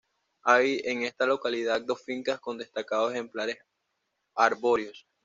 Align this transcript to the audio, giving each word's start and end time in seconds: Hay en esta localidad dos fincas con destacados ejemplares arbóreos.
Hay 0.41 0.81
en 0.85 1.03
esta 1.03 1.27
localidad 1.27 1.79
dos 1.85 2.01
fincas 2.01 2.39
con 2.39 2.57
destacados 2.57 3.13
ejemplares 3.13 3.59
arbóreos. 4.33 5.05